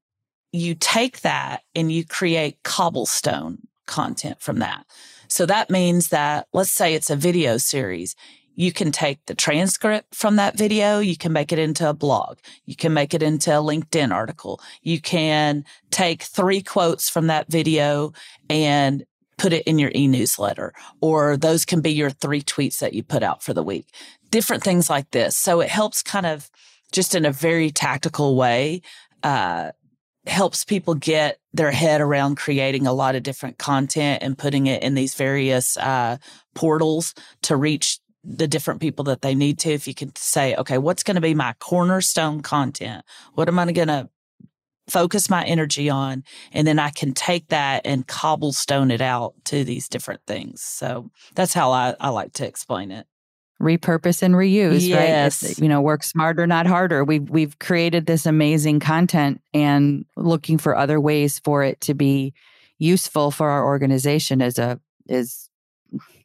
you 0.51 0.75
take 0.75 1.21
that 1.21 1.61
and 1.75 1.91
you 1.91 2.05
create 2.05 2.63
cobblestone 2.63 3.59
content 3.87 4.41
from 4.41 4.59
that. 4.59 4.85
So 5.27 5.45
that 5.45 5.69
means 5.69 6.09
that 6.09 6.47
let's 6.53 6.71
say 6.71 6.93
it's 6.93 7.09
a 7.09 7.15
video 7.15 7.57
series. 7.57 8.15
You 8.53 8.73
can 8.73 8.91
take 8.91 9.25
the 9.25 9.33
transcript 9.33 10.13
from 10.13 10.35
that 10.35 10.57
video. 10.57 10.99
You 10.99 11.15
can 11.15 11.31
make 11.31 11.53
it 11.53 11.59
into 11.59 11.89
a 11.89 11.93
blog. 11.93 12.37
You 12.65 12.75
can 12.75 12.93
make 12.93 13.13
it 13.13 13.23
into 13.23 13.49
a 13.49 13.61
LinkedIn 13.61 14.11
article. 14.13 14.59
You 14.81 14.99
can 14.99 15.63
take 15.89 16.23
three 16.23 16.61
quotes 16.61 17.09
from 17.09 17.27
that 17.27 17.49
video 17.49 18.11
and 18.49 19.05
put 19.41 19.53
it 19.53 19.63
in 19.63 19.79
your 19.79 19.91
e-newsletter 19.95 20.71
or 21.01 21.35
those 21.35 21.65
can 21.65 21.81
be 21.81 21.91
your 21.91 22.11
three 22.11 22.43
tweets 22.43 22.77
that 22.77 22.93
you 22.93 23.01
put 23.01 23.23
out 23.23 23.41
for 23.41 23.55
the 23.55 23.63
week. 23.63 23.87
Different 24.29 24.63
things 24.63 24.87
like 24.87 25.09
this. 25.09 25.35
So 25.35 25.61
it 25.61 25.69
helps 25.69 26.03
kind 26.03 26.27
of 26.27 26.51
just 26.91 27.15
in 27.15 27.25
a 27.25 27.31
very 27.31 27.71
tactical 27.71 28.35
way, 28.35 28.83
uh, 29.23 29.71
helps 30.27 30.63
people 30.63 30.93
get 30.93 31.39
their 31.53 31.71
head 31.71 32.01
around 32.01 32.37
creating 32.37 32.85
a 32.85 32.93
lot 32.93 33.15
of 33.15 33.23
different 33.23 33.57
content 33.57 34.21
and 34.21 34.37
putting 34.37 34.67
it 34.67 34.83
in 34.83 34.93
these 34.93 35.15
various 35.15 35.75
uh, 35.77 36.17
portals 36.53 37.15
to 37.41 37.55
reach 37.55 37.97
the 38.23 38.47
different 38.47 38.79
people 38.79 39.05
that 39.05 39.23
they 39.23 39.33
need 39.33 39.57
to. 39.57 39.71
If 39.71 39.87
you 39.87 39.95
can 39.95 40.15
say, 40.15 40.55
okay, 40.55 40.77
what's 40.77 41.01
going 41.01 41.15
to 41.15 41.21
be 41.21 41.33
my 41.33 41.53
cornerstone 41.53 42.41
content? 42.41 43.03
What 43.33 43.47
am 43.47 43.57
I 43.57 43.71
going 43.71 43.87
to 43.87 44.07
focus 44.87 45.29
my 45.29 45.43
energy 45.43 45.89
on? 45.89 46.23
And 46.51 46.67
then 46.67 46.79
I 46.79 46.89
can 46.89 47.13
take 47.13 47.47
that 47.49 47.81
and 47.85 48.07
cobblestone 48.07 48.91
it 48.91 49.01
out 49.01 49.33
to 49.45 49.63
these 49.63 49.87
different 49.87 50.21
things. 50.27 50.61
So 50.61 51.11
that's 51.35 51.53
how 51.53 51.71
I, 51.71 51.95
I 51.99 52.09
like 52.09 52.33
to 52.33 52.47
explain 52.47 52.91
it 52.91 53.07
repurpose 53.61 54.23
and 54.23 54.33
reuse 54.33 54.87
yes. 54.87 55.43
right 55.43 55.49
it's, 55.49 55.59
you 55.59 55.69
know 55.69 55.81
work 55.81 56.03
smarter 56.03 56.47
not 56.47 56.65
harder 56.65 57.03
we've 57.03 57.29
we've 57.29 57.59
created 57.59 58.07
this 58.07 58.25
amazing 58.25 58.79
content 58.79 59.39
and 59.53 60.03
looking 60.17 60.57
for 60.57 60.75
other 60.75 60.99
ways 60.99 61.39
for 61.43 61.63
it 61.63 61.79
to 61.79 61.93
be 61.93 62.33
useful 62.79 63.29
for 63.29 63.49
our 63.49 63.63
organization 63.65 64.41
is 64.41 64.57
a 64.57 64.79
is 65.07 65.49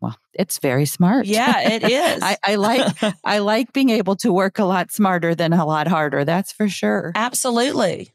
well 0.00 0.16
it's 0.32 0.58
very 0.58 0.86
smart 0.86 1.26
yeah 1.26 1.60
it 1.60 1.82
is 1.90 2.22
I, 2.22 2.38
I 2.42 2.54
like 2.54 2.96
i 3.24 3.38
like 3.38 3.72
being 3.72 3.90
able 3.90 4.16
to 4.16 4.32
work 4.32 4.58
a 4.58 4.64
lot 4.64 4.90
smarter 4.90 5.34
than 5.34 5.52
a 5.52 5.66
lot 5.66 5.88
harder 5.88 6.24
that's 6.24 6.52
for 6.52 6.68
sure 6.68 7.12
absolutely 7.14 8.12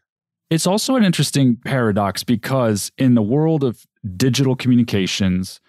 it's 0.51 0.67
also 0.67 0.95
an 0.95 1.03
interesting 1.03 1.55
paradox 1.55 2.23
because 2.23 2.91
in 2.97 3.15
the 3.15 3.21
world 3.21 3.63
of 3.63 3.87
digital 4.15 4.55
communications 4.55 5.59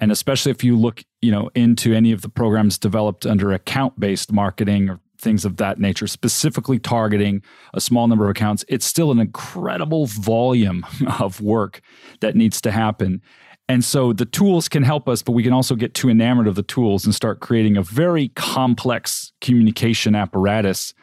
and 0.00 0.10
especially 0.10 0.50
if 0.50 0.64
you 0.64 0.76
look, 0.76 1.04
you 1.20 1.30
know, 1.30 1.50
into 1.54 1.92
any 1.92 2.10
of 2.10 2.22
the 2.22 2.28
programs 2.30 2.78
developed 2.78 3.26
under 3.26 3.52
account-based 3.52 4.32
marketing 4.32 4.88
or 4.88 4.98
things 5.18 5.44
of 5.44 5.58
that 5.58 5.78
nature, 5.78 6.06
specifically 6.06 6.78
targeting 6.78 7.42
a 7.74 7.80
small 7.82 8.08
number 8.08 8.24
of 8.24 8.30
accounts, 8.30 8.64
it's 8.66 8.86
still 8.86 9.10
an 9.10 9.20
incredible 9.20 10.06
volume 10.06 10.86
of 11.20 11.42
work 11.42 11.82
that 12.20 12.34
needs 12.34 12.62
to 12.62 12.70
happen. 12.70 13.20
And 13.68 13.84
so 13.84 14.14
the 14.14 14.24
tools 14.24 14.68
can 14.68 14.82
help 14.82 15.06
us, 15.06 15.22
but 15.22 15.32
we 15.32 15.42
can 15.42 15.52
also 15.52 15.76
get 15.76 15.92
too 15.92 16.08
enamored 16.08 16.48
of 16.48 16.54
the 16.54 16.62
tools 16.62 17.04
and 17.04 17.14
start 17.14 17.40
creating 17.40 17.76
a 17.76 17.82
very 17.82 18.28
complex 18.28 19.32
communication 19.42 20.14
apparatus, 20.14 20.94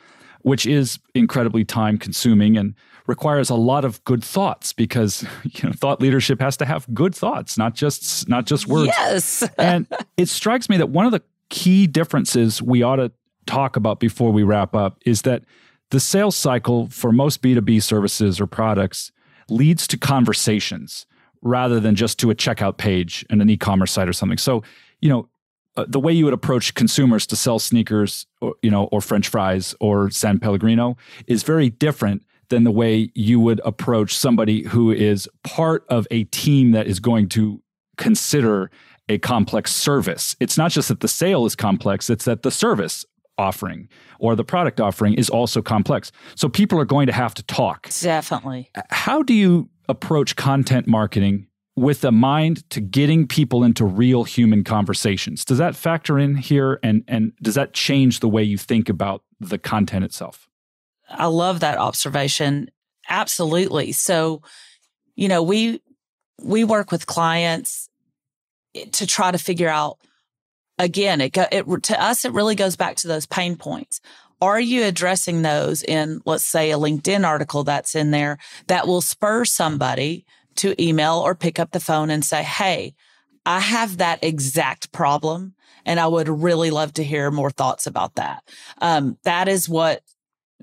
which 0.48 0.66
is 0.66 1.00
incredibly 1.13 1.66
time 1.66 1.98
consuming. 1.98 2.58
And 2.58 2.74
requires 3.08 3.50
a 3.50 3.56
lot 3.56 3.86
of 3.86 4.04
good 4.04 4.22
thoughts 4.22 4.74
because 4.74 5.24
you 5.44 5.63
know 5.63 5.72
thought 5.72 6.01
leadership 6.01 6.42
has 6.42 6.58
to 6.58 6.66
have 6.66 6.86
good 6.94 7.16
thoughts, 7.16 7.58
not 7.58 7.74
just 7.74 8.27
not 8.27 8.46
just 8.46 8.68
words. 8.68 8.88
Yes. 8.88 9.44
and 9.58 9.88
it 10.18 10.27
strikes 10.27 10.70
me 10.70 10.77
that 10.77 10.89
one 10.89 11.06
of 11.06 11.13
the 11.13 11.24
key 11.50 11.88
differences 11.88 12.62
we 12.62 12.84
ought 12.84 12.98
to 12.98 13.12
talk 13.46 13.77
about 13.77 14.00
before 14.00 14.32
we 14.32 14.44
wrap 14.44 14.75
up 14.75 15.00
is 15.06 15.22
that 15.22 15.44
the 15.89 16.00
sales 16.00 16.36
cycle 16.36 16.88
for 16.89 17.13
most 17.13 17.42
B2B 17.42 17.82
services 17.82 18.42
or 18.42 18.46
products 18.46 19.12
leads 19.50 19.88
to 19.88 19.98
conversations 19.98 21.06
rather 21.42 21.80
than 21.80 21.96
just 21.96 22.20
to 22.20 22.30
a 22.30 22.36
checkout 22.36 22.75
page 22.77 23.25
and 23.30 23.42
an 23.42 23.50
e-commerce 23.50 23.94
site 23.94 24.10
or 24.10 24.13
something. 24.13 24.38
So, 24.38 24.63
you 25.00 25.08
know, 25.08 25.30
uh, 25.77 25.86
the 25.88 26.00
way 26.00 26.12
you 26.12 26.25
would 26.25 26.34
approach 26.34 26.74
consumers 26.74 27.25
to 27.27 27.36
sell 27.36 27.60
sneakers 27.60 28.25
or 28.41 28.55
you 28.62 28.69
know 28.69 28.86
or 28.86 29.00
french 29.00 29.27
fries 29.27 29.74
or 29.79 30.10
san 30.10 30.39
pellegrino 30.39 30.98
is 31.27 31.43
very 31.43 31.69
different 31.69 32.24
than 32.50 32.63
the 32.63 32.72
way 32.72 33.12
you 33.13 33.39
would 33.39 33.62
approach 33.63 34.15
somebody 34.15 34.63
who 34.63 34.91
is 34.91 35.29
part 35.43 35.86
of 35.89 36.07
a 36.12 36.24
team 36.25 36.72
that 36.72 36.88
is 36.88 37.00
going 37.00 37.27
to 37.29 37.62
consider 37.98 38.72
a 39.10 39.17
complex 39.17 39.74
service. 39.74 40.36
It's 40.39 40.57
not 40.57 40.72
just 40.72 40.89
that 40.89 41.00
the 41.00 41.07
sale 41.07 41.46
is 41.46 41.55
complex, 41.55 42.10
it's 42.10 42.25
that 42.25 42.43
the 42.43 42.51
service 42.51 43.05
offering 43.38 43.88
or 44.19 44.36
the 44.36 44.43
product 44.43 44.79
offering 44.79 45.13
is 45.13 45.29
also 45.29 45.62
complex. 45.62 46.12
So 46.36 46.50
people 46.50 46.79
are 46.79 46.86
going 46.86 47.07
to 47.07 47.13
have 47.13 47.34
to 47.36 47.43
talk. 47.43 47.89
Definitely. 48.01 48.72
How 48.89 49.22
do 49.22 49.34
you 49.34 49.69
approach 49.88 50.36
content 50.36 50.88
marketing 50.88 51.48
with 51.77 52.03
a 52.03 52.12
mind 52.12 52.67
to 52.72 52.81
getting 52.81 53.27
people 53.27 53.63
into 53.63 53.86
real 53.86 54.24
human 54.24 54.63
conversations? 54.63 55.46
Does 55.46 55.60
that 55.60 55.75
factor 55.75 56.19
in 56.19 56.36
here 56.36 56.79
and 56.84 57.03
and 57.07 57.31
does 57.41 57.55
that 57.55 57.74
change 57.74 58.19
the 58.19 58.27
way 58.27 58.43
you 58.43 58.57
think 58.57 58.89
about 58.89 59.24
the 59.39 59.60
content 59.60 60.03
itself? 60.03 60.50
I 61.07 61.27
love 61.27 61.62
that 61.62 61.77
observation. 61.77 62.69
Absolutely. 63.07 63.93
So, 63.93 64.41
you 65.15 65.29
know, 65.29 65.43
we 65.43 65.79
we 66.43 66.63
work 66.63 66.91
with 66.91 67.05
clients 67.05 67.89
to 68.91 69.07
try 69.07 69.31
to 69.31 69.38
figure 69.38 69.69
out 69.69 69.99
again, 70.80 71.21
it, 71.21 71.38
it 71.52 71.84
to 71.84 72.04
us 72.04 72.25
it 72.25 72.34
really 72.34 72.56
goes 72.56 72.75
back 72.75 72.95
to 72.97 73.08
those 73.08 73.28
pain 73.28 73.56
points. 73.56 74.02
Are 74.41 74.60
you 74.60 74.84
addressing 74.84 75.43
those 75.43 75.84
in 75.84 76.21
let's 76.25 76.43
say 76.43 76.71
a 76.71 76.78
LinkedIn 76.78 77.25
article 77.25 77.63
that's 77.63 77.93
in 77.93 78.10
there 78.10 78.39
that 78.65 78.88
will 78.88 79.02
spur 79.02 79.45
somebody 79.45 80.25
to 80.58 80.82
email 80.82 81.15
or 81.15 81.36
pick 81.36 81.60
up 81.60 81.72
the 81.72 81.80
phone 81.80 82.10
and 82.10 82.24
say, 82.24 82.43
"Hey, 82.43 82.93
I 83.46 83.60
have 83.60 83.98
that 83.98 84.24
exact 84.24 84.91
problem 84.91 85.56
and 85.86 86.02
I 86.02 86.08
would 86.08 86.28
really 86.28 86.70
love 86.70 86.93
to 86.96 87.04
hear 87.04 87.32
more 87.32 87.50
thoughts 87.50 87.88
about 87.88 88.15
that. 88.15 88.43
Um, 88.80 89.17
that 89.24 89.48
is 89.48 89.70
what 89.70 90.02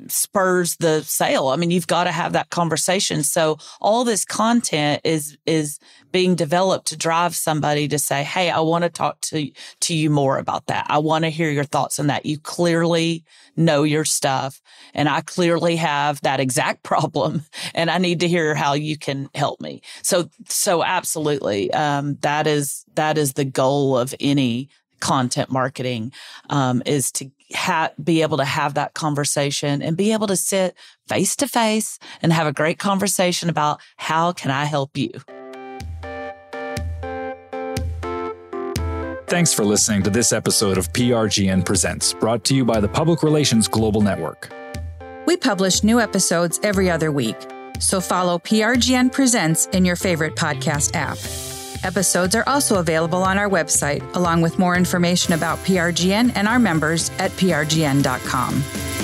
spurs 0.08 0.76
the 0.76 1.02
sale. 1.02 1.48
I 1.48 1.56
mean, 1.56 1.70
you've 1.70 1.86
got 1.86 2.04
to 2.04 2.12
have 2.12 2.32
that 2.32 2.50
conversation. 2.50 3.22
So 3.22 3.58
all 3.80 4.04
this 4.04 4.24
content 4.24 5.00
is 5.04 5.36
is 5.46 5.78
being 6.10 6.34
developed 6.34 6.86
to 6.88 6.96
drive 6.96 7.34
somebody 7.34 7.88
to 7.88 7.98
say, 7.98 8.24
"Hey, 8.24 8.50
I 8.50 8.60
want 8.60 8.84
to 8.84 8.90
talk 8.90 9.20
to 9.22 9.50
to 9.80 9.94
you 9.94 10.10
more 10.10 10.38
about 10.38 10.66
that. 10.66 10.86
I 10.88 10.98
want 10.98 11.24
to 11.24 11.30
hear 11.30 11.50
your 11.50 11.64
thoughts 11.64 11.98
on 11.98 12.08
that. 12.08 12.26
You 12.26 12.38
clearly 12.38 13.24
know 13.56 13.82
your 13.84 14.04
stuff, 14.04 14.60
and 14.94 15.08
I 15.08 15.20
clearly 15.20 15.76
have 15.76 16.20
that 16.22 16.40
exact 16.40 16.82
problem, 16.82 17.44
and 17.74 17.90
I 17.90 17.98
need 17.98 18.20
to 18.20 18.28
hear 18.28 18.54
how 18.54 18.74
you 18.74 18.98
can 18.98 19.28
help 19.34 19.60
me." 19.60 19.82
So 20.02 20.28
so 20.48 20.82
absolutely, 20.82 21.72
um, 21.72 22.16
that 22.22 22.46
is 22.46 22.84
that 22.94 23.16
is 23.16 23.34
the 23.34 23.44
goal 23.44 23.96
of 23.96 24.14
any 24.20 24.68
content 25.00 25.50
marketing 25.50 26.12
um, 26.48 26.82
is 26.86 27.12
to 27.12 27.30
ha- 27.54 27.90
be 28.02 28.22
able 28.22 28.36
to 28.38 28.44
have 28.44 28.74
that 28.74 28.94
conversation 28.94 29.82
and 29.82 29.96
be 29.96 30.12
able 30.12 30.26
to 30.26 30.36
sit 30.36 30.74
face 31.08 31.36
to 31.36 31.48
face 31.48 31.98
and 32.22 32.32
have 32.32 32.46
a 32.46 32.52
great 32.52 32.78
conversation 32.78 33.48
about 33.48 33.80
how 33.96 34.32
can 34.32 34.50
I 34.50 34.64
help 34.64 34.96
you. 34.96 35.10
Thanks 39.26 39.52
for 39.52 39.64
listening 39.64 40.02
to 40.02 40.10
this 40.10 40.32
episode 40.32 40.78
of 40.78 40.92
PRGN 40.92 41.64
Presents, 41.64 42.12
brought 42.12 42.44
to 42.44 42.54
you 42.54 42.64
by 42.64 42.78
the 42.78 42.88
Public 42.88 43.22
Relations 43.22 43.66
Global 43.66 44.00
Network. 44.00 44.52
We 45.26 45.36
publish 45.36 45.82
new 45.82 45.98
episodes 45.98 46.60
every 46.62 46.90
other 46.90 47.10
week, 47.10 47.36
so 47.80 48.00
follow 48.00 48.38
PRGN 48.38 49.10
Presents 49.10 49.66
in 49.66 49.84
your 49.84 49.96
favorite 49.96 50.36
podcast 50.36 50.94
app. 50.94 51.18
Episodes 51.84 52.34
are 52.34 52.44
also 52.46 52.76
available 52.76 53.22
on 53.22 53.38
our 53.38 53.48
website, 53.48 54.02
along 54.16 54.40
with 54.40 54.58
more 54.58 54.74
information 54.74 55.34
about 55.34 55.58
PRGN 55.58 56.32
and 56.34 56.48
our 56.48 56.58
members 56.58 57.10
at 57.18 57.30
prgn.com. 57.32 59.03